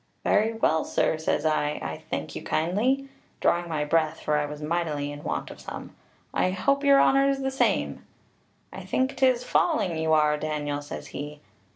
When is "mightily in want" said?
4.59-5.51